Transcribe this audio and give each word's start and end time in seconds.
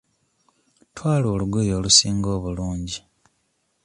Twala 0.95 1.27
olugoye 1.35 1.71
olusinga 1.79 2.27
obulungi. 2.37 2.99